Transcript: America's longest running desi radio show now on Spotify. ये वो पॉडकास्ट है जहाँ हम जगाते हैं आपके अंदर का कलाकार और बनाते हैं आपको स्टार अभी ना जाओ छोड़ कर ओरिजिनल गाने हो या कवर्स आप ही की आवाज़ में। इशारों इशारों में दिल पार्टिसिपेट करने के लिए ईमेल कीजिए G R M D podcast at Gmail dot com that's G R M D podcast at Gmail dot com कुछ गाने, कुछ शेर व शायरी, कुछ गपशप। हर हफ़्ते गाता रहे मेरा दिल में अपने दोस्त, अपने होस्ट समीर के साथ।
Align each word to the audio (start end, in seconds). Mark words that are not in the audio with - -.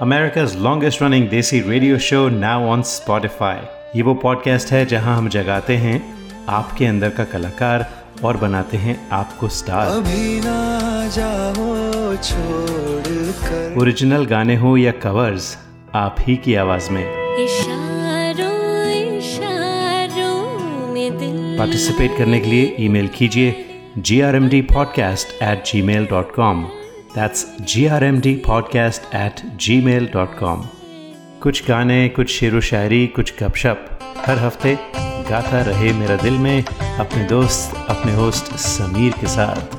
America's 0.00 0.54
longest 0.56 1.00
running 1.00 1.22
desi 1.28 1.60
radio 1.68 1.96
show 1.98 2.28
now 2.28 2.56
on 2.72 2.82
Spotify. 2.82 3.54
ये 3.96 4.02
वो 4.02 4.14
पॉडकास्ट 4.14 4.72
है 4.72 4.86
जहाँ 4.86 5.18
हम 5.18 5.28
जगाते 5.28 5.76
हैं 5.76 6.14
आपके 6.48 6.86
अंदर 6.86 7.10
का 7.10 7.24
कलाकार 7.24 8.04
और 8.24 8.36
बनाते 8.36 8.76
हैं 8.76 9.08
आपको 9.10 9.48
स्टार 9.48 9.86
अभी 9.86 10.40
ना 10.40 11.08
जाओ 11.08 12.16
छोड़ 12.16 13.32
कर 13.32 13.74
ओरिजिनल 13.78 14.26
गाने 14.26 14.56
हो 14.56 14.76
या 14.76 14.92
कवर्स 14.92 15.58
आप 15.94 16.16
ही 16.20 16.36
की 16.36 16.54
आवाज़ 16.54 16.90
में। 16.90 17.36
इशारों 17.36 18.90
इशारों 19.18 20.88
में 20.88 21.18
दिल 21.18 21.58
पार्टिसिपेट 21.58 22.18
करने 22.18 22.40
के 22.40 22.46
लिए 22.46 22.76
ईमेल 22.80 23.08
कीजिए 23.08 23.64
G 23.98 24.20
R 24.20 24.36
M 24.36 24.48
D 24.48 24.62
podcast 24.62 25.42
at 25.42 25.64
Gmail 25.82 26.06
dot 26.06 26.34
com 26.34 26.68
that's 27.14 27.46
G 27.60 27.86
R 27.86 28.04
M 28.04 28.20
D 28.20 28.34
podcast 28.36 29.14
at 29.14 29.40
Gmail 29.80 30.08
dot 30.12 30.38
com 30.38 30.64
कुछ 31.42 31.68
गाने, 31.68 32.08
कुछ 32.08 32.30
शेर 32.30 32.54
व 32.56 32.60
शायरी, 32.60 33.06
कुछ 33.06 33.32
गपशप। 33.42 33.98
हर 34.26 34.38
हफ़्ते 34.38 34.78
गाता 35.30 35.62
रहे 35.62 35.92
मेरा 35.92 36.16
दिल 36.16 36.38
में 36.38 36.64
अपने 36.64 37.24
दोस्त, 37.24 37.76
अपने 37.88 38.12
होस्ट 38.14 38.54
समीर 38.54 39.12
के 39.12 39.26
साथ। 39.26 39.77